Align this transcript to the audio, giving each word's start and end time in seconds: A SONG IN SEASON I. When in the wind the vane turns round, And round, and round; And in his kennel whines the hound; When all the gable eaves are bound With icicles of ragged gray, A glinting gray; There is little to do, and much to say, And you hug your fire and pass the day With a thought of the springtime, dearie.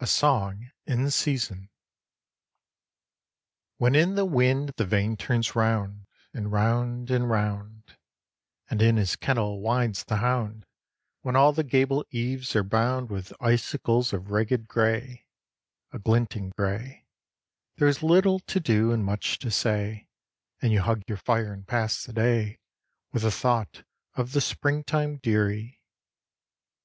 A 0.00 0.08
SONG 0.08 0.72
IN 0.86 1.08
SEASON 1.08 1.68
I. 1.70 1.72
When 3.76 3.94
in 3.94 4.16
the 4.16 4.24
wind 4.24 4.70
the 4.70 4.84
vane 4.84 5.16
turns 5.16 5.54
round, 5.54 6.08
And 6.34 6.50
round, 6.50 7.12
and 7.12 7.30
round; 7.30 7.96
And 8.68 8.82
in 8.82 8.96
his 8.96 9.14
kennel 9.14 9.60
whines 9.60 10.02
the 10.02 10.16
hound; 10.16 10.66
When 11.20 11.36
all 11.36 11.52
the 11.52 11.62
gable 11.62 12.04
eaves 12.10 12.56
are 12.56 12.64
bound 12.64 13.08
With 13.08 13.32
icicles 13.40 14.12
of 14.12 14.32
ragged 14.32 14.66
gray, 14.66 15.28
A 15.92 16.00
glinting 16.00 16.48
gray; 16.50 17.06
There 17.76 17.86
is 17.86 18.02
little 18.02 18.40
to 18.40 18.58
do, 18.58 18.90
and 18.90 19.04
much 19.04 19.38
to 19.38 19.52
say, 19.52 20.08
And 20.60 20.72
you 20.72 20.80
hug 20.80 21.02
your 21.06 21.18
fire 21.18 21.52
and 21.52 21.64
pass 21.64 22.02
the 22.02 22.12
day 22.12 22.58
With 23.12 23.22
a 23.22 23.30
thought 23.30 23.84
of 24.16 24.32
the 24.32 24.40
springtime, 24.40 25.18
dearie. 25.18 25.80